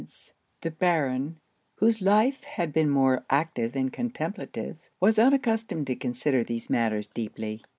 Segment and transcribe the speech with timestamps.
[0.61, 1.39] The Baron,
[1.75, 7.61] whose life had been more active than contemplative, was unaccustomed to consider these matters deeply.